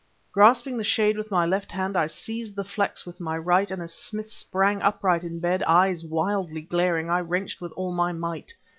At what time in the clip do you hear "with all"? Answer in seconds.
7.61-7.91